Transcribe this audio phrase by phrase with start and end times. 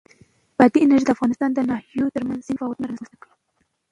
[0.59, 3.35] بادي انرژي د افغانستان د ناحیو ترمنځ ځینې تفاوتونه رامنځ ته کوي.